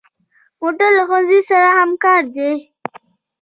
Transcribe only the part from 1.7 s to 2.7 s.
همکار دی.